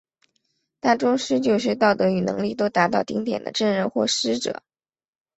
[0.79, 4.63] 大宗师就是道德与能力都达到顶点的真人或师者。